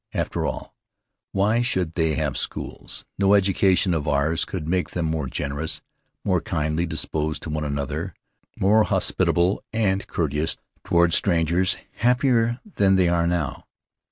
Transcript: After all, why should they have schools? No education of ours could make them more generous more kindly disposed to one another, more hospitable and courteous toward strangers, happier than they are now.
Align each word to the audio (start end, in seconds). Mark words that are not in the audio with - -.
After 0.15 0.47
all, 0.47 0.73
why 1.31 1.61
should 1.61 1.93
they 1.93 2.15
have 2.15 2.35
schools? 2.35 3.05
No 3.19 3.35
education 3.35 3.93
of 3.93 4.07
ours 4.07 4.45
could 4.45 4.67
make 4.67 4.89
them 4.89 5.05
more 5.05 5.27
generous 5.27 5.83
more 6.23 6.41
kindly 6.41 6.87
disposed 6.87 7.43
to 7.43 7.51
one 7.51 7.63
another, 7.63 8.15
more 8.57 8.83
hospitable 8.83 9.63
and 9.71 10.07
courteous 10.07 10.57
toward 10.83 11.13
strangers, 11.13 11.77
happier 11.97 12.59
than 12.65 12.95
they 12.95 13.09
are 13.09 13.27
now. 13.27 13.67